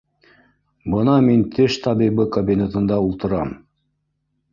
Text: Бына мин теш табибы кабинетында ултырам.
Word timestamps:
Бына 0.93 1.17
мин 1.25 1.43
теш 1.57 1.77
табибы 1.83 2.25
кабинетында 2.37 2.97
ултырам. 3.09 3.53